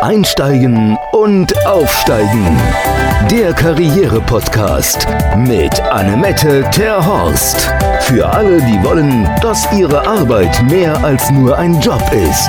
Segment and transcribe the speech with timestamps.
[0.00, 2.56] Einsteigen und Aufsteigen.
[3.32, 7.68] Der Karriere-Podcast mit Annemette Terhorst.
[8.02, 12.48] Für alle, die wollen, dass ihre Arbeit mehr als nur ein Job ist.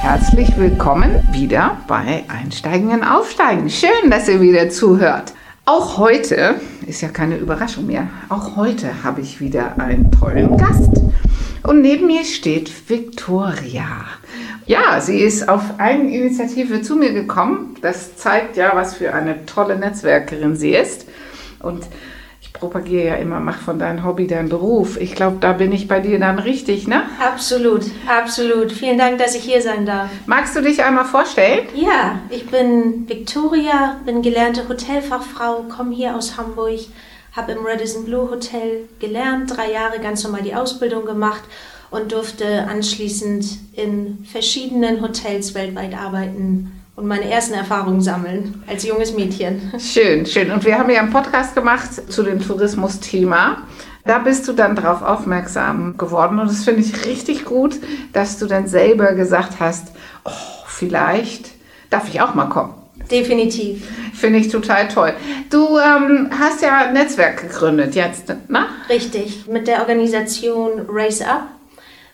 [0.00, 3.68] Herzlich willkommen wieder bei Einsteigen und Aufsteigen.
[3.68, 5.32] Schön, dass ihr wieder zuhört.
[5.66, 11.02] Auch heute, ist ja keine Überraschung mehr, auch heute habe ich wieder einen tollen Gast.
[11.64, 14.06] Und neben mir steht Victoria.
[14.70, 17.74] Ja, sie ist auf Eigeninitiative zu mir gekommen.
[17.82, 21.08] Das zeigt ja, was für eine tolle Netzwerkerin sie ist.
[21.58, 21.82] Und
[22.40, 24.96] ich propagiere ja immer, mach von deinem Hobby dein Beruf.
[24.96, 27.02] Ich glaube, da bin ich bei dir dann richtig, ne?
[27.18, 28.70] Absolut, absolut.
[28.70, 30.08] Vielen Dank, dass ich hier sein darf.
[30.26, 31.66] Magst du dich einmal vorstellen?
[31.74, 36.78] Ja, ich bin Victoria, bin gelernte Hotelfachfrau, komme hier aus Hamburg,
[37.34, 41.42] habe im Radisson Blue Hotel gelernt, drei Jahre ganz normal die Ausbildung gemacht
[41.90, 49.14] und durfte anschließend in verschiedenen Hotels weltweit arbeiten und meine ersten Erfahrungen sammeln als junges
[49.14, 49.72] Mädchen.
[49.78, 50.50] Schön, schön.
[50.50, 53.62] Und wir haben ja einen Podcast gemacht zu dem Tourismusthema.
[54.04, 57.76] Da bist du dann darauf aufmerksam geworden und das finde ich richtig gut,
[58.12, 59.88] dass du dann selber gesagt hast,
[60.24, 60.30] oh,
[60.66, 61.50] vielleicht
[61.90, 62.74] darf ich auch mal kommen.
[63.10, 63.88] Definitiv.
[64.14, 65.14] Finde ich total toll.
[65.50, 68.66] Du ähm, hast ja ein Netzwerk gegründet jetzt, ne?
[68.88, 71.48] Richtig, mit der Organisation Raise Up.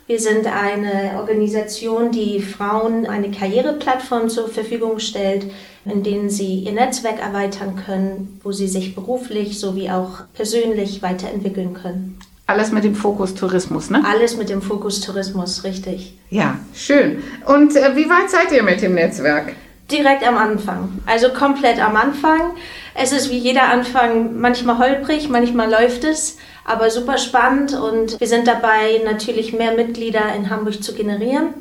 [0.09, 5.51] Wir sind eine Organisation, die Frauen eine Karriereplattform zur Verfügung stellt,
[5.85, 11.75] in denen sie ihr Netzwerk erweitern können, wo sie sich beruflich sowie auch persönlich weiterentwickeln
[11.75, 12.21] können.
[12.47, 14.05] Alles mit dem Fokus Tourismus, ne?
[14.07, 16.17] Alles mit dem Fokus Tourismus, richtig.
[16.31, 17.25] Ja, schön.
[17.45, 19.55] Und äh, wie weit seid ihr mit dem Netzwerk?
[19.91, 22.57] Direkt am Anfang, also komplett am Anfang.
[22.95, 28.27] Es ist wie jeder Anfang manchmal holprig, manchmal läuft es, aber super spannend und wir
[28.27, 31.55] sind dabei, natürlich mehr Mitglieder in Hamburg zu generieren.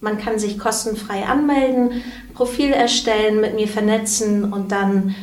[0.00, 2.02] Man kann sich kostenfrei anmelden,
[2.34, 5.14] Profil erstellen, mit mir vernetzen und dann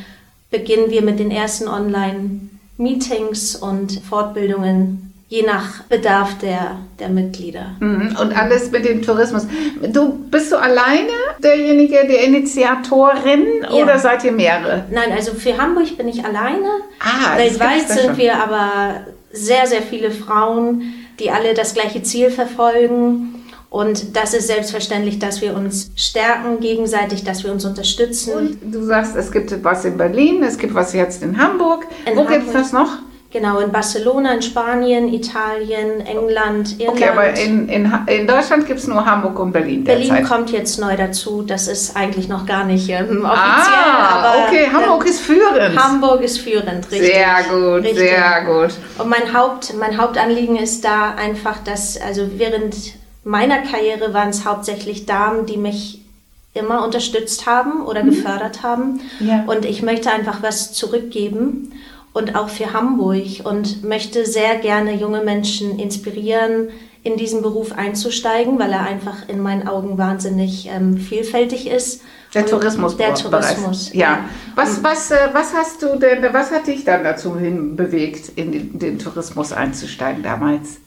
[0.50, 7.74] beginnen wir mit den ersten Online-Meetings und Fortbildungen je nach Bedarf der, der Mitglieder.
[7.80, 8.16] Mhm.
[8.20, 9.46] Und alles mit dem Tourismus.
[9.88, 11.10] Du bist du alleine
[11.42, 13.70] derjenige, der Initiatorin ja.
[13.70, 14.84] oder seid ihr mehrere?
[14.92, 16.68] Nein, also für Hamburg bin ich alleine.
[17.00, 23.40] Ah, Weltweit sind wir aber sehr, sehr viele Frauen, die alle das gleiche Ziel verfolgen.
[23.70, 28.34] Und das ist selbstverständlich, dass wir uns stärken gegenseitig, dass wir uns unterstützen.
[28.34, 31.86] Und du sagst, es gibt was in Berlin, es gibt was jetzt in Hamburg.
[32.06, 32.98] In Wo gibt es das noch?
[33.34, 36.96] Genau, in Barcelona, in Spanien, Italien, England, Irland.
[36.96, 39.82] Okay, aber in, in, in Deutschland gibt es nur Hamburg und Berlin.
[39.82, 40.28] Berlin derzeit.
[40.28, 41.42] kommt jetzt neu dazu.
[41.42, 43.32] Das ist eigentlich noch gar nicht ähm, offiziell.
[43.34, 45.76] Ah, okay, Hamburg ist führend.
[45.76, 47.12] Hamburg ist führend, richtig.
[47.12, 47.98] Sehr gut, richtig.
[47.98, 48.70] sehr gut.
[48.98, 52.76] Und mein, Haupt, mein Hauptanliegen ist da einfach, dass, also während
[53.24, 56.04] meiner Karriere waren es hauptsächlich Damen, die mich
[56.52, 58.10] immer unterstützt haben oder mhm.
[58.10, 59.00] gefördert haben.
[59.18, 59.42] Ja.
[59.48, 61.72] Und ich möchte einfach was zurückgeben
[62.14, 66.68] und auch für Hamburg und möchte sehr gerne junge Menschen inspirieren,
[67.02, 72.00] in diesen Beruf einzusteigen, weil er einfach in meinen Augen wahnsinnig ähm, vielfältig ist.
[72.32, 72.96] Der Tourismus.
[72.96, 73.92] Der Tourismus.
[73.92, 73.98] Ja.
[73.98, 74.24] ja.
[74.54, 78.78] Was, was, äh, was hast du denn, was hat dich dann dazu hinbewegt, in den,
[78.78, 80.78] den Tourismus einzusteigen damals?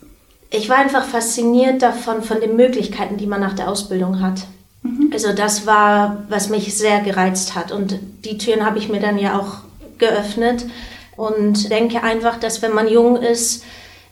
[0.50, 4.46] Ich war einfach fasziniert davon, von den Möglichkeiten, die man nach der Ausbildung hat.
[4.82, 5.10] Mhm.
[5.12, 7.70] Also das war, was mich sehr gereizt hat.
[7.70, 9.58] Und die Türen habe ich mir dann ja auch
[9.98, 10.64] geöffnet
[11.18, 13.64] und denke einfach, dass wenn man jung ist,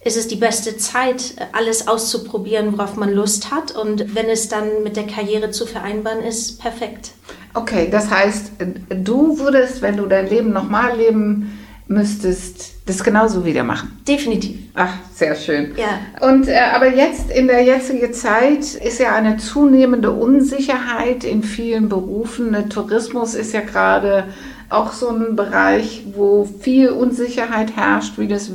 [0.05, 3.75] ist es die beste Zeit, alles auszuprobieren, worauf man Lust hat.
[3.75, 7.13] Und wenn es dann mit der Karriere zu vereinbaren ist, perfekt.
[7.55, 8.53] Okay, das heißt,
[8.89, 11.59] du würdest, wenn du dein Leben nochmal leben
[11.89, 13.99] müsstest, das genauso wieder machen.
[14.07, 14.59] Definitiv.
[14.75, 15.75] Ach, sehr schön.
[15.77, 16.27] Ja.
[16.29, 21.89] Und äh, aber jetzt in der jetzigen Zeit ist ja eine zunehmende Unsicherheit in vielen
[21.89, 22.53] Berufen.
[22.53, 24.25] Der Tourismus ist ja gerade
[24.69, 28.51] auch so ein Bereich, wo viel Unsicherheit herrscht, wie das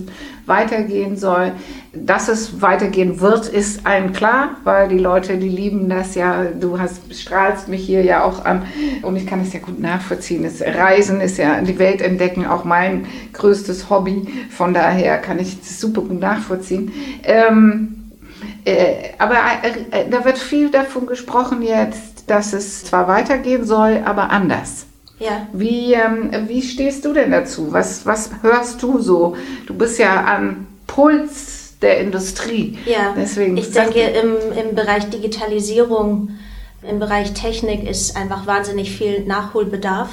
[0.45, 1.53] weitergehen soll.
[1.93, 6.45] Dass es weitergehen wird, ist allen klar, weil die Leute, die lieben das ja.
[6.45, 8.63] Du hast, strahlst mich hier ja auch an
[9.01, 10.43] und ich kann es ja gut nachvollziehen.
[10.43, 14.27] Das Reisen ist ja die Welt entdecken, auch mein größtes Hobby.
[14.49, 16.91] Von daher kann ich das super gut nachvollziehen.
[17.23, 18.01] Ähm,
[18.65, 19.35] äh, aber
[19.91, 24.85] äh, da wird viel davon gesprochen jetzt, dass es zwar weitergehen soll, aber anders.
[25.21, 25.47] Ja.
[25.53, 27.71] Wie, ähm, wie stehst du denn dazu?
[27.71, 29.35] Was, was hörst du so?
[29.67, 32.79] Du bist ja am Puls der Industrie.
[32.85, 36.29] Ja, Deswegen ich denke, im, im Bereich Digitalisierung,
[36.81, 40.09] im Bereich Technik ist einfach wahnsinnig viel Nachholbedarf.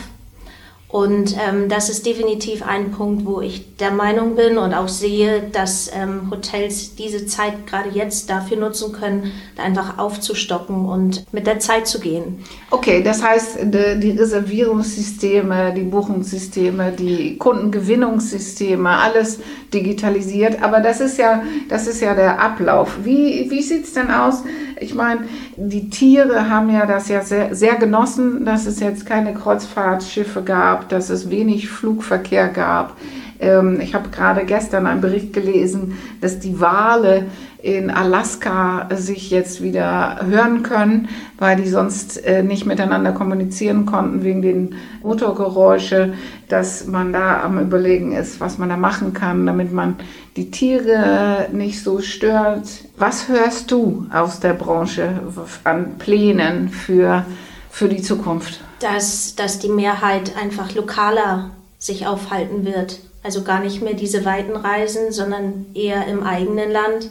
[0.90, 5.43] Und ähm, das ist definitiv ein Punkt, wo ich der Meinung bin und auch sehe,
[5.52, 11.58] dass ähm, Hotels diese Zeit gerade jetzt dafür nutzen können, einfach aufzustocken und mit der
[11.58, 12.43] Zeit zu gehen.
[12.70, 19.40] Okay, das heißt, die Reservierungssysteme, die Buchungssysteme, die Kundengewinnungssysteme, alles
[19.75, 20.62] digitalisiert.
[20.62, 22.96] Aber das ist ja, das ist ja der Ablauf.
[23.05, 24.43] Wie, wie sieht es denn aus?
[24.81, 25.23] Ich meine,
[25.57, 30.89] die Tiere haben ja das ja sehr, sehr genossen, dass es jetzt keine Kreuzfahrtschiffe gab,
[30.89, 32.97] dass es wenig Flugverkehr gab.
[33.41, 37.27] Ähm, ich habe gerade gestern einen Bericht gelesen, dass die Wale
[37.61, 41.09] in Alaska sich jetzt wieder hören können,
[41.39, 46.15] weil die sonst äh, nicht miteinander kommunizieren konnten wegen den Motorgeräusche,
[46.49, 49.97] dass man da am Überlegen ist, was man da machen kann, damit man
[50.37, 52.69] die Tiere nicht so stört.
[52.97, 55.21] Was hörst du aus der Branche
[55.65, 57.25] an Plänen für,
[57.71, 58.61] für die Zukunft?
[58.79, 63.01] Dass, dass die Mehrheit einfach lokaler sich aufhalten wird.
[63.25, 67.11] Also gar nicht mehr diese weiten Reisen, sondern eher im eigenen Land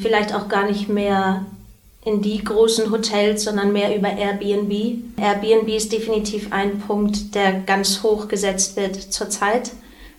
[0.00, 1.44] vielleicht auch gar nicht mehr
[2.04, 5.18] in die großen Hotels, sondern mehr über Airbnb.
[5.18, 9.72] Airbnb ist definitiv ein Punkt, der ganz hoch gesetzt wird zurzeit,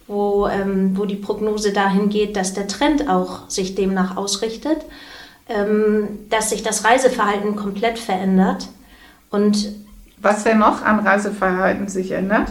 [0.07, 4.85] wo, ähm, wo die Prognose dahin geht, dass der Trend auch sich demnach ausrichtet,
[5.47, 8.67] ähm, dass sich das Reiseverhalten komplett verändert.
[9.31, 9.73] Und
[10.17, 12.49] was denn noch an Reiseverhalten sich ändert?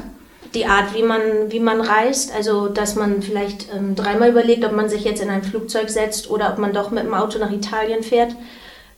[0.54, 2.34] Die Art, wie man, wie man reist.
[2.34, 6.30] Also, dass man vielleicht ähm, dreimal überlegt, ob man sich jetzt in ein Flugzeug setzt
[6.30, 8.34] oder ob man doch mit dem Auto nach Italien fährt.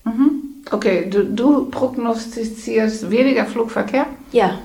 [0.05, 0.43] Mhm.
[0.71, 4.07] Okay, du, du prognostizierst weniger Flugverkehr?
[4.31, 4.59] Ja,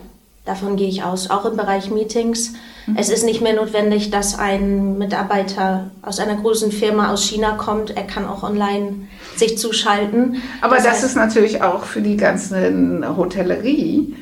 [0.46, 1.30] davon gehe ich aus.
[1.30, 2.54] Auch im Bereich Meetings.
[2.86, 2.98] Mhm.
[2.98, 7.96] Es ist nicht mehr notwendig, dass ein Mitarbeiter aus einer großen Firma aus China kommt.
[7.96, 10.42] Er kann auch online sich zuschalten.
[10.62, 12.72] Aber das, das heißt, ist natürlich auch für die ganze
[13.18, 14.16] Hotellerie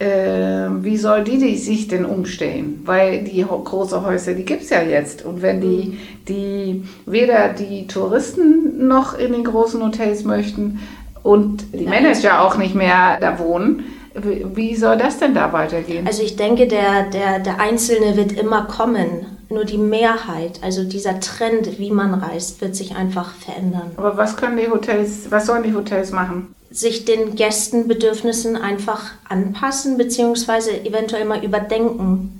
[0.00, 2.82] äh, wie soll die, die sich denn umstellen?
[2.86, 5.24] Weil die große Häuser, die gibt es ja jetzt.
[5.24, 10.80] Und wenn die, die weder die Touristen noch in den großen Hotels möchten
[11.22, 16.06] und die Manager auch nicht mehr da wohnen, wie soll das denn da weitergehen?
[16.06, 19.26] Also ich denke, der, der, der Einzelne wird immer kommen.
[19.50, 23.90] Nur die Mehrheit, also dieser Trend, wie man reist, wird sich einfach verändern.
[23.96, 26.54] Aber was können die Hotels, was sollen die Hotels machen?
[26.70, 32.36] Sich den Gästenbedürfnissen einfach anpassen, beziehungsweise eventuell mal überdenken.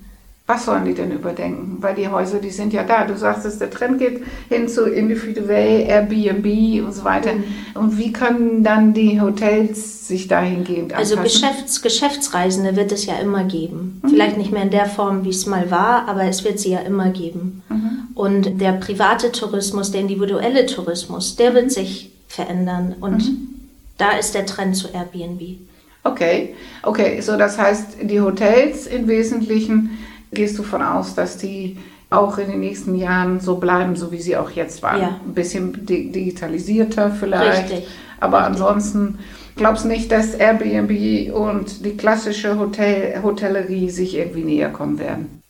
[0.47, 1.77] Was sollen die denn überdenken?
[1.81, 3.05] Weil die Häuser, die sind ja da.
[3.05, 7.35] Du sagst, dass der Trend geht hin zu individuell, Airbnb und so weiter.
[7.35, 7.45] Mhm.
[7.75, 11.45] Und wie können dann die Hotels sich dahingehend also anpassen?
[11.45, 14.01] Also Geschäfts Geschäftsreisende wird es ja immer geben.
[14.03, 14.09] Mhm.
[14.09, 16.81] Vielleicht nicht mehr in der Form, wie es mal war, aber es wird sie ja
[16.81, 17.63] immer geben.
[17.69, 18.09] Mhm.
[18.17, 22.97] Und der private Tourismus, der individuelle Tourismus, der wird sich verändern.
[23.01, 23.60] Und mhm.
[24.01, 25.59] Da ist der Trend zu Airbnb.
[26.03, 29.99] Okay, okay, so das heißt, die Hotels im Wesentlichen
[30.33, 31.77] gehst du von aus, dass die
[32.09, 35.01] auch in den nächsten Jahren so bleiben, so wie sie auch jetzt waren.
[35.03, 35.21] Ja.
[35.23, 37.71] Ein bisschen digitalisierter vielleicht.
[37.71, 37.89] Richtig.
[38.21, 38.63] Aber Richtig.
[38.63, 39.19] ansonsten
[39.57, 45.43] glaubst du nicht, dass Airbnb und die klassische Hotel Hotellerie sich irgendwie näher kommen werden?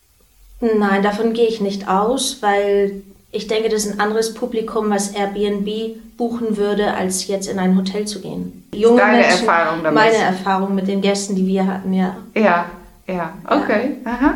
[0.59, 5.13] Nein, davon gehe ich nicht aus, weil ich denke, das ist ein anderes Publikum, was
[5.13, 5.67] Airbnb
[6.17, 8.67] buchen würde, als jetzt in ein Hotel zu gehen.
[8.73, 9.99] Junge Deine Menschen, Erfahrung damit?
[9.99, 12.17] Meine Erfahrung mit den Gästen, die wir hatten, ja.
[12.35, 12.65] Ja,
[13.07, 13.97] ja, okay.
[14.05, 14.11] Ja.
[14.11, 14.33] Aha.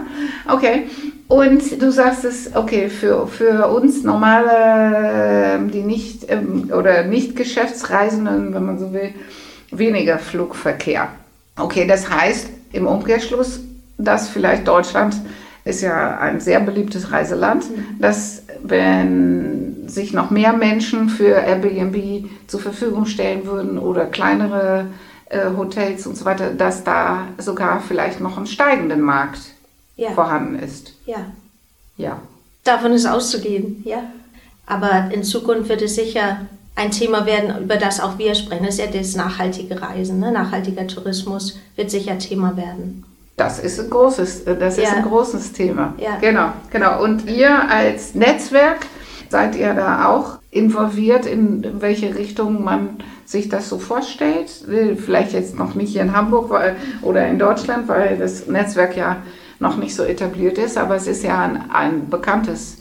[0.53, 0.88] Okay.
[1.27, 7.36] Und du sagst es, okay, für, für uns normale, ähm, die nicht ähm, oder nicht
[7.36, 9.13] Geschäftsreisenden, wenn man so will,
[9.71, 11.09] weniger Flugverkehr.
[11.57, 13.59] Okay, das heißt im Umkehrschluss,
[13.97, 15.16] dass vielleicht Deutschland
[15.64, 17.99] ist ja ein sehr beliebtes Reiseland, mhm.
[17.99, 24.88] dass wenn sich noch mehr Menschen für Airbnb zur Verfügung stellen würden oder kleinere
[25.30, 29.40] äh, Hotels und so weiter, dass da sogar vielleicht noch ein steigenden Markt
[29.95, 30.12] ja.
[30.12, 30.94] vorhanden ist.
[31.06, 31.26] Ja.
[31.98, 32.19] Ja.
[32.64, 34.04] Davon ist auszugehen, ja.
[34.66, 38.66] Aber in Zukunft wird es sicher ein Thema werden, über das auch wir sprechen.
[38.66, 40.31] Das ist ja das nachhaltige Reisen, ne?
[40.31, 43.06] nachhaltiger Tourismus wird sicher Thema werden.
[43.37, 44.97] Das ist ein großes, äh, das ist ja.
[44.97, 45.94] ein großes Thema.
[45.97, 46.18] Ja.
[46.21, 47.04] Genau, genau.
[47.04, 48.85] Und ihr als Netzwerk
[49.30, 54.49] seid ihr da auch involviert, in welche Richtung man sich das so vorstellt?
[54.97, 59.18] Vielleicht jetzt noch nicht hier in Hamburg weil, oder in Deutschland, weil das Netzwerk ja
[59.59, 62.77] noch nicht so etabliert ist, aber es ist ja ein, ein bekanntes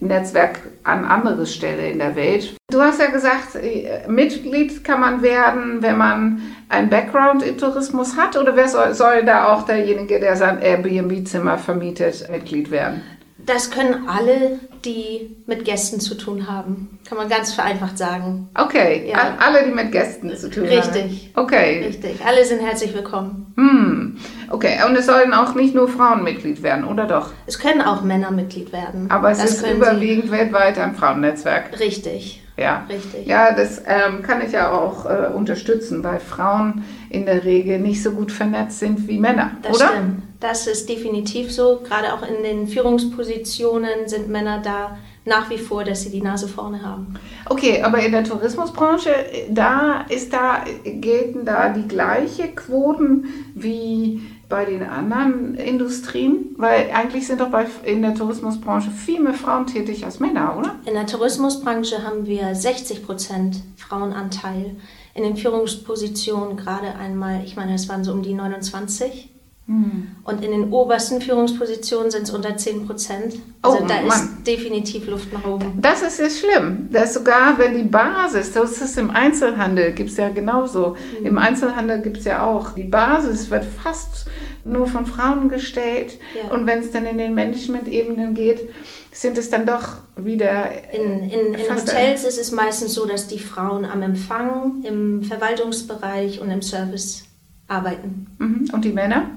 [0.00, 2.54] Netzwerk an andere Stelle in der Welt.
[2.70, 8.16] Du hast ja gesagt, äh, Mitglied kann man werden, wenn man einen Background in Tourismus
[8.16, 13.02] hat oder wer soll, soll da auch derjenige, der sein Airbnb-Zimmer vermietet, Mitglied werden?
[13.48, 16.98] Das können alle die mit Gästen zu tun haben.
[17.08, 18.48] Kann man ganz vereinfacht sagen.
[18.54, 19.16] Okay, Ja.
[19.16, 20.76] All- alle, die mit Gästen zu tun haben.
[20.76, 21.32] Richtig.
[21.34, 21.84] Okay.
[21.86, 22.20] Richtig.
[22.24, 23.52] Alle sind herzlich willkommen.
[23.56, 24.18] Hm.
[24.50, 27.32] Okay, und es sollen auch nicht nur Frauen Mitglied werden, oder doch?
[27.46, 29.10] Es können auch Männer Mitglied werden.
[29.10, 31.70] Aber es das ist überwiegend weltweit ein Frauennetzwerk.
[31.76, 31.84] Sie.
[31.84, 32.42] Richtig.
[32.58, 32.84] Ja.
[32.88, 33.26] Richtig.
[33.26, 38.02] Ja, das ähm, kann ich ja auch äh, unterstützen, weil Frauen in der Regel nicht
[38.02, 39.88] so gut vernetzt sind wie Männer, Das oder?
[39.88, 40.22] stimmt.
[40.40, 41.80] Das ist definitiv so.
[41.82, 46.48] Gerade auch in den Führungspositionen sind Männer da nach wie vor, dass sie die Nase
[46.48, 47.14] vorne haben.
[47.46, 49.10] Okay, aber in der Tourismusbranche,
[49.50, 57.26] da ist da gelten da die gleiche Quoten wie bei den anderen Industrien, weil eigentlich
[57.26, 60.76] sind doch bei, in der Tourismusbranche viel mehr Frauen tätig als Männer, oder?
[60.86, 64.76] In der Tourismusbranche haben wir 60 Prozent Frauenanteil.
[65.14, 69.28] In den Führungspositionen gerade einmal, ich meine, es waren so um die 29.
[69.68, 70.08] Hm.
[70.24, 73.34] Und in den obersten Führungspositionen sind es unter 10 Prozent.
[73.60, 74.06] Also Oh, da Mann.
[74.06, 75.78] ist definitiv Luft nach oben.
[75.82, 80.16] Das ist ja schlimm, dass sogar wenn die Basis, das ist im Einzelhandel, gibt es
[80.16, 80.96] ja genauso.
[81.20, 81.26] Mhm.
[81.26, 84.26] Im Einzelhandel gibt es ja auch, die Basis wird fast
[84.64, 86.18] nur von Frauen gestellt.
[86.34, 86.50] Ja.
[86.50, 88.70] Und wenn es dann in den Management-Ebenen geht,
[89.12, 93.38] sind es dann doch wieder In, in, in Hotels ist es meistens so, dass die
[93.38, 97.24] Frauen am Empfang, im Verwaltungsbereich und im Service
[97.66, 98.28] arbeiten.
[98.38, 98.70] Mhm.
[98.72, 99.30] Und die Männer?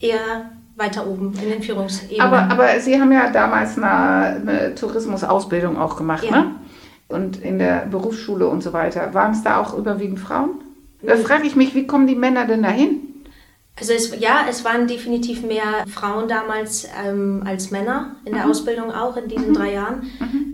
[0.00, 2.20] Eher weiter oben in den Führungsebenen.
[2.20, 6.30] Aber, aber Sie haben ja damals eine, eine Tourismusausbildung auch gemacht, Ja.
[6.30, 6.54] ne?
[7.08, 9.14] Und in der Berufsschule und so weiter.
[9.14, 10.60] Waren es da auch überwiegend Frauen?
[11.02, 13.00] Da frage ich mich, wie kommen die Männer denn dahin?
[13.80, 18.90] Also es, ja, es waren definitiv mehr Frauen damals ähm, als Männer in der Ausbildung
[18.92, 20.02] auch in diesen drei Jahren.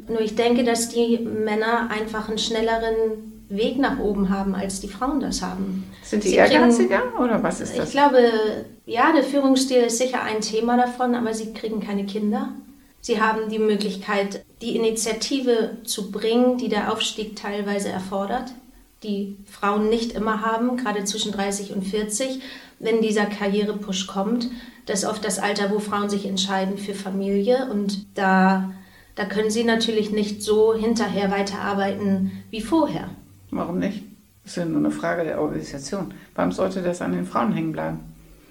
[0.07, 4.89] Nur ich denke, dass die Männer einfach einen schnelleren Weg nach oben haben, als die
[4.89, 5.85] Frauen das haben.
[6.03, 7.91] Sind die Sie kriegen- ehrgeiziger oder was ist Ich das?
[7.91, 8.19] glaube,
[8.87, 12.51] ja, der Führungsstil ist sicher ein Thema davon, aber sie kriegen keine Kinder.
[13.01, 18.53] Sie haben die Möglichkeit, die Initiative zu bringen, die der Aufstieg teilweise erfordert,
[19.03, 22.41] die Frauen nicht immer haben, gerade zwischen 30 und 40,
[22.79, 24.49] wenn dieser Karrierepush kommt.
[24.87, 28.71] Das ist oft das Alter, wo Frauen sich entscheiden für Familie und da,
[29.17, 33.11] da können sie natürlich nicht so hinterher weiterarbeiten wie vorher.
[33.51, 34.05] Warum nicht?
[34.43, 36.13] Das ist ja nur eine Frage der Organisation.
[36.35, 38.01] Warum sollte das an den Frauen hängen bleiben?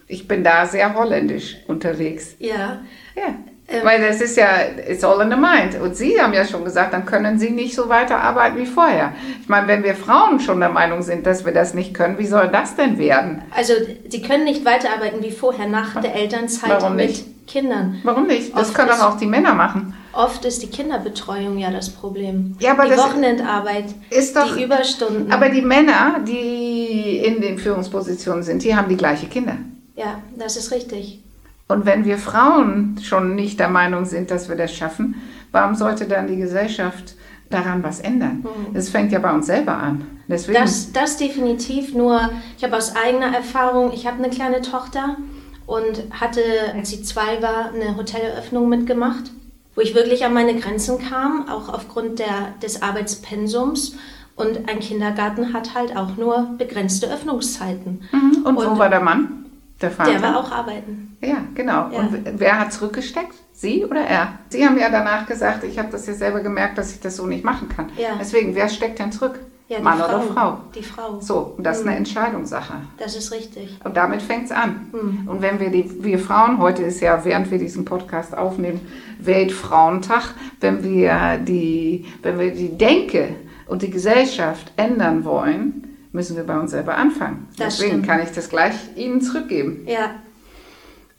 [0.08, 2.36] Ich bin da sehr holländisch unterwegs.
[2.40, 2.82] Ja,
[3.16, 3.36] Ja.
[3.68, 3.80] Ähm.
[3.84, 4.48] Weil das ist ja,
[4.90, 5.80] it's all in the mind.
[5.82, 9.14] Und Sie haben ja schon gesagt, dann können Sie nicht so weiterarbeiten wie vorher.
[9.42, 12.26] Ich meine, wenn wir Frauen schon der Meinung sind, dass wir das nicht können, wie
[12.26, 13.42] soll das denn werden?
[13.52, 13.74] Also
[14.10, 17.48] sie können nicht weiterarbeiten wie vorher nach der Elternzeit Warum mit nicht?
[17.48, 18.02] Kindern.
[18.04, 18.54] Warum nicht?
[18.54, 19.94] Das Oft können doch auch die Männer machen.
[20.14, 22.56] Oft ist die Kinderbetreuung ja das Problem.
[22.60, 25.32] Ja, aber die Wochenendarbeit, ist doch- die Überstunden.
[25.32, 29.58] Aber die Männer, die in den Führungspositionen sind, die haben die gleiche Kinder.
[29.96, 31.20] ja, das ist richtig.
[31.68, 35.16] Und wenn wir Frauen schon nicht der Meinung sind, dass wir das schaffen,
[35.52, 37.16] warum sollte dann die Gesellschaft
[37.50, 38.46] daran was ändern?
[38.74, 40.06] Das fängt ja bei uns selber an.
[40.28, 41.94] Deswegen, Das, das definitiv.
[41.94, 45.18] Nur, ich habe aus eigener Erfahrung, ich habe eine kleine Tochter
[45.66, 46.42] und hatte,
[46.76, 49.32] als sie zwei war, eine Hoteleröffnung mitgemacht,
[49.76, 53.96] wo ich wirklich an meine Grenzen kam, auch aufgrund der, des Arbeitspensums.
[54.36, 58.02] Und ein Kindergarten hat halt auch nur begrenzte Öffnungszeiten.
[58.12, 58.44] Mhm.
[58.46, 59.46] und, wo und- war der Mann?
[59.82, 60.12] Der Vater?
[60.12, 61.18] Der war auch arbeiten.
[61.22, 61.90] Ja, genau.
[61.92, 62.00] Ja.
[62.00, 63.34] Und wer hat zurückgesteckt?
[63.52, 64.40] Sie oder er?
[64.50, 67.26] Sie haben ja danach gesagt, ich habe das ja selber gemerkt, dass ich das so
[67.28, 67.90] nicht machen kann.
[67.98, 68.12] Ja.
[68.20, 69.40] Deswegen, wer steckt denn zurück?
[69.70, 70.06] Ja, Mann Frau.
[70.08, 70.58] oder Frau?
[70.76, 71.20] Die Frau.
[71.22, 72.74] So, und das ist eine Entscheidungssache.
[72.98, 73.80] Das ist richtig.
[73.84, 74.90] Und damit fängt es an.
[74.92, 75.28] Hm.
[75.28, 78.82] Und wenn wir die, wir Frauen, heute ist ja, während wir diesen Podcast aufnehmen,
[79.20, 83.36] Weltfrauentag, wenn wir die, wenn wir die Denke
[83.68, 87.48] und die Gesellschaft ändern wollen, müssen wir bei uns selber anfangen.
[87.58, 88.08] Das Deswegen stimmt.
[88.08, 89.86] kann ich das gleich Ihnen zurückgeben.
[89.88, 90.12] Ja,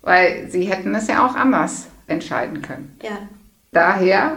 [0.02, 2.96] Weil Sie hätten es ja auch anders entscheiden können.
[3.02, 3.18] ja.
[3.72, 4.36] Daher,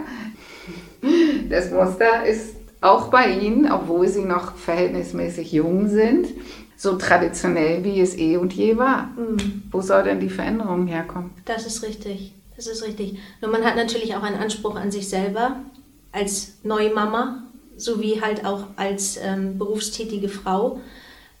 [1.48, 6.28] das Muster ist auch bei Ihnen, obwohl Sie noch verhältnismäßig jung sind,
[6.76, 9.10] so traditionell, wie es eh und je war.
[9.16, 9.64] Hm.
[9.70, 11.30] Wo soll denn die Veränderung herkommen?
[11.44, 12.32] Das ist richtig.
[12.56, 13.18] Das ist richtig.
[13.40, 15.56] Nur man hat natürlich auch einen Anspruch an sich selber
[16.12, 17.42] als Neumama,
[17.76, 20.80] sowie halt auch als ähm, berufstätige Frau.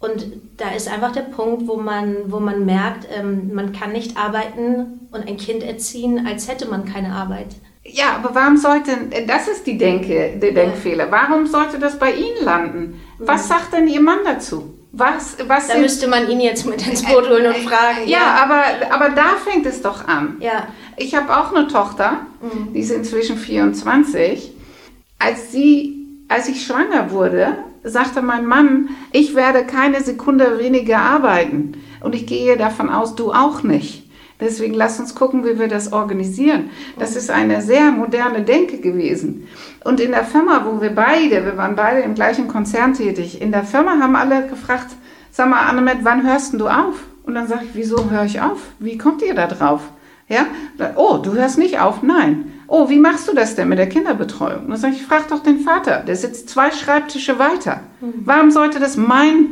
[0.00, 0.26] Und
[0.56, 5.08] da ist einfach der Punkt, wo man, wo man merkt, ähm, man kann nicht arbeiten
[5.10, 7.56] und ein Kind erziehen, als hätte man keine Arbeit.
[7.90, 8.90] Ja, aber warum sollte,
[9.26, 11.10] das ist die Denke, der Denkfehler.
[11.10, 13.00] Warum sollte das bei Ihnen landen?
[13.18, 14.74] Was sagt denn Ihr Mann dazu?
[14.92, 18.06] Was, was Da sind- müsste man ihn jetzt mit ins Boot holen und fragen.
[18.06, 18.62] ja, aber,
[18.94, 20.36] aber da fängt es doch an.
[20.40, 20.66] Ja,
[20.96, 22.72] Ich habe auch eine Tochter, Mhm.
[22.72, 24.52] die ist inzwischen 24.
[25.18, 31.80] Als, sie, als ich schwanger wurde, sagte mein Mann, ich werde keine Sekunde weniger arbeiten.
[32.00, 34.07] Und ich gehe davon aus, du auch nicht.
[34.40, 36.70] Deswegen lass uns gucken, wie wir das organisieren.
[36.98, 39.48] Das ist eine sehr moderne Denke gewesen.
[39.84, 43.50] Und in der Firma, wo wir beide, wir waren beide im gleichen Konzern tätig, in
[43.50, 44.94] der Firma haben alle gefragt,
[45.30, 47.02] sag mal, Annemet, wann hörst du auf?
[47.24, 48.58] Und dann sage ich, wieso höre ich auf?
[48.78, 49.82] Wie kommt ihr da drauf?
[50.28, 50.46] Ja?
[50.96, 52.02] Oh, du hörst nicht auf?
[52.02, 52.52] Nein.
[52.68, 54.64] Oh, wie machst du das denn mit der Kinderbetreuung?
[54.64, 57.80] Und dann sage ich, frag doch den Vater, der sitzt zwei Schreibtische weiter.
[58.00, 59.46] Warum sollte das mein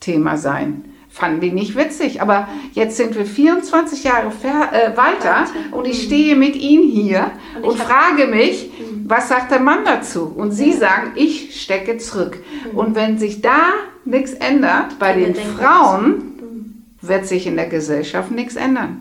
[0.00, 0.84] Thema sein?
[1.16, 2.20] Fanden die nicht witzig.
[2.20, 6.06] Aber jetzt sind wir 24 Jahre äh, weiter, und ich mhm.
[6.06, 9.08] stehe mit Ihnen hier und, und frage mich, mhm.
[9.08, 10.32] was sagt der Mann dazu?
[10.36, 12.38] Und Sie sagen, ich stecke zurück.
[12.70, 12.78] Mhm.
[12.78, 13.72] Und wenn sich da
[14.04, 16.34] nichts ändert bei den Frauen,
[17.00, 19.00] wird sich in der Gesellschaft nichts ändern.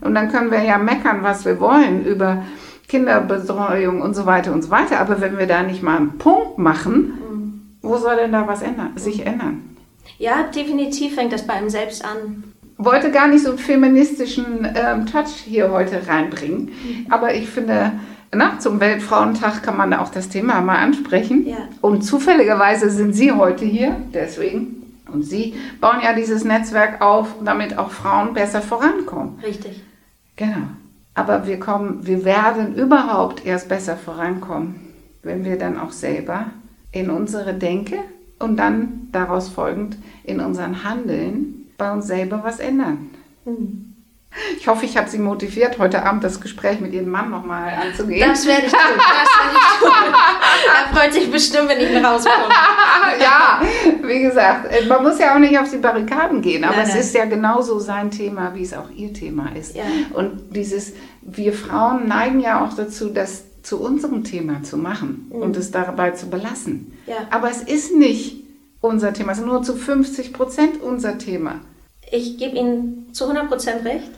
[0.00, 2.44] Und dann können wir ja meckern, was wir wollen über
[2.88, 5.00] Kinderbetreuung und so weiter und so weiter.
[5.00, 7.18] Aber wenn wir da nicht mal einen Punkt machen,
[7.82, 9.69] wo soll denn da was ändern, sich ändern?
[10.20, 12.44] Ja, definitiv fängt das bei einem selbst an.
[12.76, 17.06] Wollte gar nicht so einen feministischen ähm, Touch hier heute reinbringen, mhm.
[17.08, 17.92] aber ich finde,
[18.30, 21.46] na, zum Weltfrauentag kann man auch das Thema mal ansprechen.
[21.46, 21.56] Ja.
[21.80, 24.98] Und zufälligerweise sind Sie heute hier, deswegen.
[25.10, 29.38] Und Sie bauen ja dieses Netzwerk auf, damit auch Frauen besser vorankommen.
[29.42, 29.82] Richtig.
[30.36, 30.66] Genau.
[31.14, 36.46] Aber wir kommen, wir werden überhaupt erst besser vorankommen, wenn wir dann auch selber
[36.92, 38.00] in unsere Denke
[38.40, 43.10] und dann daraus folgend in unseren Handeln bei uns selber was ändern.
[43.44, 43.86] Mhm.
[44.56, 48.28] Ich hoffe, ich habe Sie motiviert, heute Abend das Gespräch mit Ihrem Mann nochmal anzugehen.
[48.28, 48.80] Das werde ich tun.
[48.96, 50.14] Das werde ich tun.
[50.76, 52.44] er freut sich bestimmt, wenn ich rauskomme.
[53.20, 53.60] ja,
[54.02, 56.98] wie gesagt, äh, man muss ja auch nicht auf die Barrikaden gehen, aber nein, nein.
[56.98, 59.74] es ist ja genauso sein Thema, wie es auch Ihr Thema ist.
[59.74, 59.82] Ja.
[60.12, 60.92] Und dieses,
[61.22, 65.42] wir Frauen neigen ja auch dazu, das zu unserem Thema zu machen mhm.
[65.42, 66.92] und es dabei zu belassen.
[67.06, 67.26] Ja.
[67.30, 68.44] Aber es ist nicht
[68.80, 71.60] unser Thema, es ist nur zu 50 Prozent unser Thema.
[72.10, 74.10] Ich gebe Ihnen zu 100 Prozent recht.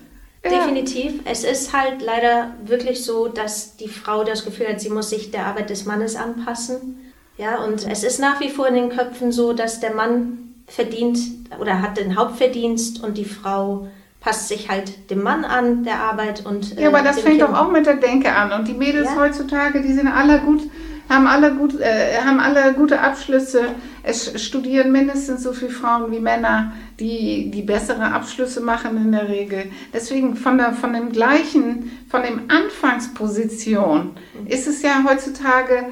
[0.44, 0.50] Ja.
[0.50, 1.20] Definitiv.
[1.24, 5.30] Es ist halt leider wirklich so, dass die Frau das Gefühl hat, sie muss sich
[5.30, 7.12] der Arbeit des Mannes anpassen.
[7.38, 11.18] Ja, und es ist nach wie vor in den Köpfen so, dass der Mann verdient
[11.60, 13.88] oder hat den Hauptverdienst und die Frau
[14.22, 16.78] passt sich halt dem Mann an, der Arbeit und.
[16.78, 17.50] Äh, ja, aber das fängt kind.
[17.50, 18.52] doch auch mit der Denke an.
[18.52, 19.20] Und die Mädels ja.
[19.20, 20.62] heutzutage, die sind alle gut,
[21.08, 23.74] haben alle, gut, äh, haben alle gute Abschlüsse.
[24.04, 29.28] Es studieren mindestens so viele Frauen wie Männer, die, die bessere Abschlüsse machen in der
[29.28, 29.70] Regel.
[29.92, 34.12] Deswegen von, der, von dem gleichen, von dem Anfangsposition
[34.46, 35.86] ist es ja heutzutage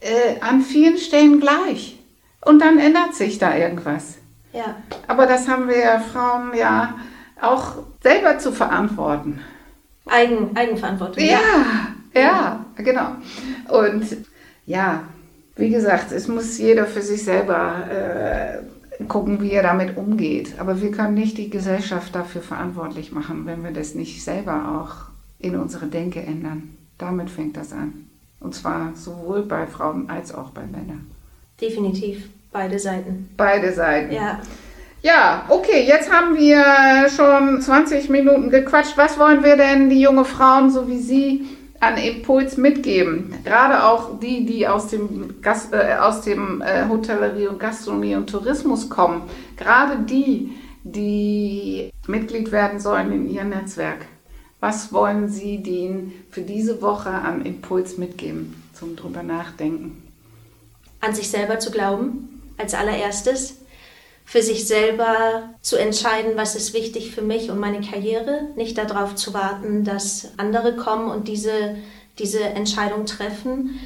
[0.00, 1.98] äh, an vielen Stellen gleich.
[2.44, 4.16] Und dann ändert sich da irgendwas.
[4.52, 4.76] Ja.
[5.06, 6.94] Aber das haben wir Frauen ja
[7.40, 9.40] auch selber zu verantworten.
[10.06, 11.22] Eigen, Eigenverantwortung.
[11.22, 11.40] Ja,
[12.14, 13.16] ja, ja, genau.
[13.68, 14.04] Und
[14.66, 15.04] ja,
[15.56, 20.54] wie gesagt, es muss jeder für sich selber äh, gucken, wie er damit umgeht.
[20.58, 25.10] Aber wir können nicht die Gesellschaft dafür verantwortlich machen, wenn wir das nicht selber auch
[25.38, 26.76] in unsere Denke ändern.
[26.98, 28.08] Damit fängt das an.
[28.40, 31.10] Und zwar sowohl bei Frauen als auch bei Männern.
[31.60, 32.28] Definitiv.
[32.52, 33.30] Beide Seiten.
[33.36, 34.12] Beide Seiten.
[34.12, 34.40] Ja.
[35.04, 38.96] Ja, okay, jetzt haben wir schon 20 Minuten gequatscht.
[38.96, 41.44] Was wollen wir denn die junge Frauen, so wie Sie,
[41.78, 43.34] an Impuls mitgeben?
[43.44, 48.30] Gerade auch die, die aus dem, Gast, äh, aus dem äh, Hotellerie und Gastronomie und
[48.30, 49.28] Tourismus kommen.
[49.58, 50.52] Gerade die,
[50.84, 54.06] die Mitglied werden sollen in Ihr Netzwerk.
[54.60, 60.02] Was wollen Sie denen für diese Woche an Impuls mitgeben zum drüber nachdenken?
[61.02, 63.58] An sich selber zu glauben, als allererstes
[64.24, 69.14] für sich selber zu entscheiden, was ist wichtig für mich und meine Karriere, nicht darauf
[69.14, 71.76] zu warten, dass andere kommen und diese,
[72.18, 73.78] diese Entscheidung treffen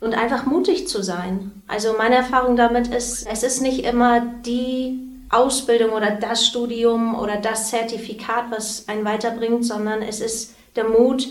[0.00, 1.62] und einfach mutig zu sein.
[1.66, 7.36] Also meine Erfahrung damit ist, es ist nicht immer die Ausbildung oder das Studium oder
[7.36, 11.28] das Zertifikat, was einen weiterbringt, sondern es ist der Mut,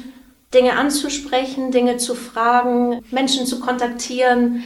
[0.53, 4.63] Dinge anzusprechen, Dinge zu fragen, Menschen zu kontaktieren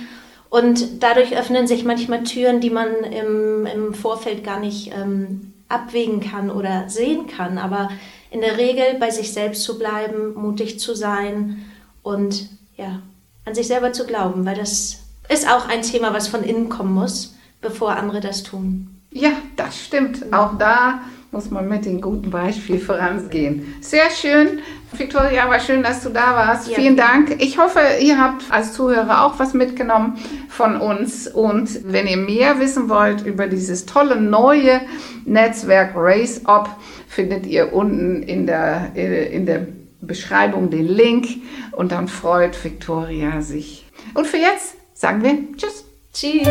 [0.49, 6.21] und dadurch öffnen sich manchmal Türen, die man im, im Vorfeld gar nicht ähm, abwägen
[6.21, 7.57] kann oder sehen kann.
[7.57, 7.89] Aber
[8.31, 11.65] in der Regel bei sich selbst zu bleiben, mutig zu sein
[12.01, 13.01] und ja,
[13.45, 16.93] an sich selber zu glauben, weil das ist auch ein Thema, was von innen kommen
[16.93, 18.99] muss, bevor andere das tun.
[19.11, 20.33] Ja, das stimmt.
[20.33, 23.75] Auch da muss man mit dem guten Beispiel vorangehen.
[23.81, 24.59] Sehr schön.
[24.91, 26.67] Victoria, war schön, dass du da warst.
[26.67, 26.75] Ja.
[26.75, 27.35] Vielen Dank.
[27.39, 30.17] Ich hoffe, ihr habt als Zuhörer auch was mitgenommen
[30.49, 31.27] von uns.
[31.27, 34.81] Und wenn ihr mehr wissen wollt über dieses tolle neue
[35.25, 36.75] Netzwerk Race Up,
[37.07, 39.67] findet ihr unten in der, in der
[40.01, 41.27] Beschreibung den Link.
[41.71, 43.85] Und dann freut Victoria sich.
[44.15, 45.85] Und für jetzt sagen wir Tschüss.
[46.11, 46.47] Tschüss.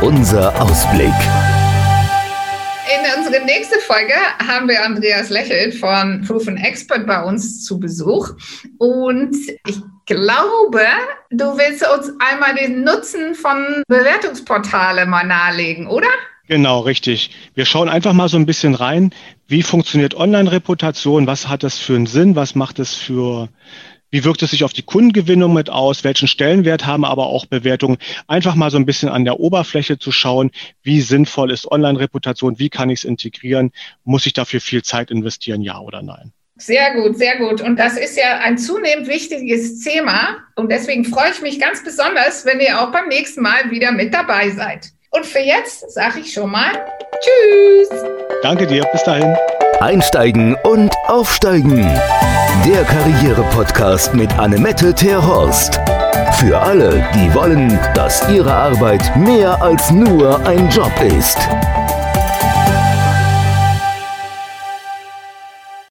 [0.00, 1.12] Unser Ausblick.
[3.30, 4.14] Unsere nächste Folge
[4.44, 8.30] haben wir Andreas Lächelt von Proven Expert bei uns zu Besuch.
[8.78, 9.36] Und
[9.68, 10.82] ich glaube,
[11.30, 16.08] du willst uns einmal den Nutzen von Bewertungsportale mal nahelegen, oder?
[16.48, 17.30] Genau, richtig.
[17.54, 19.14] Wir schauen einfach mal so ein bisschen rein,
[19.46, 23.48] wie funktioniert Online-Reputation, was hat das für einen Sinn, was macht es für,
[24.10, 27.98] wie wirkt es sich auf die Kundengewinnung mit aus, welchen Stellenwert haben aber auch Bewertungen.
[28.26, 30.50] Einfach mal so ein bisschen an der Oberfläche zu schauen,
[30.82, 33.72] wie sinnvoll ist Online-Reputation, wie kann ich es integrieren,
[34.04, 36.32] muss ich dafür viel Zeit investieren, ja oder nein.
[36.56, 37.62] Sehr gut, sehr gut.
[37.62, 40.36] Und das ist ja ein zunehmend wichtiges Thema.
[40.56, 44.12] Und deswegen freue ich mich ganz besonders, wenn ihr auch beim nächsten Mal wieder mit
[44.12, 44.90] dabei seid.
[45.10, 46.72] Und für jetzt sage ich schon mal
[47.20, 47.88] Tschüss.
[48.42, 49.36] Danke dir, bis dahin.
[49.80, 51.86] Einsteigen und aufsteigen.
[52.70, 55.80] Der Karriere-Podcast mit Annemette Terhorst.
[56.34, 61.36] Für alle, die wollen, dass ihre Arbeit mehr als nur ein Job ist.